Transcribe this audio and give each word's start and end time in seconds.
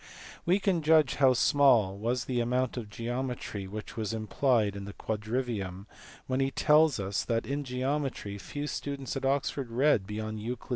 We 0.47 0.57
can 0.59 0.81
judge 0.81 1.17
how 1.17 1.33
small 1.33 1.95
was 1.95 2.25
the 2.25 2.39
amount 2.39 2.75
of 2.75 2.89
geometry 2.89 3.67
which 3.67 3.95
was 3.95 4.15
implied 4.15 4.75
in 4.75 4.85
the 4.85 4.93
quadrivium 4.93 5.85
when 6.25 6.39
he 6.39 6.49
tells 6.49 6.99
us 6.99 7.23
that 7.25 7.45
in 7.45 7.63
geometry 7.63 8.39
few 8.39 8.65
students 8.65 9.15
at 9.15 9.25
Oxford 9.25 9.69
read 9.69 10.07
beyond 10.07 10.39
Euc. 10.39 10.57
i. 10.63 10.69